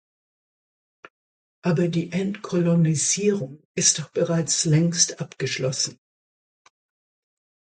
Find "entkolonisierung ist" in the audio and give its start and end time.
2.11-3.99